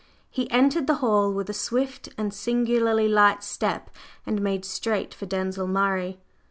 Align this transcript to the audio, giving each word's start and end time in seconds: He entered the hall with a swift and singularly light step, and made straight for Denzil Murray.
He 0.31 0.49
entered 0.49 0.87
the 0.87 0.95
hall 0.95 1.31
with 1.31 1.47
a 1.47 1.53
swift 1.53 2.09
and 2.17 2.33
singularly 2.33 3.07
light 3.07 3.43
step, 3.43 3.91
and 4.25 4.41
made 4.41 4.65
straight 4.65 5.13
for 5.13 5.27
Denzil 5.27 5.67
Murray. 5.67 6.19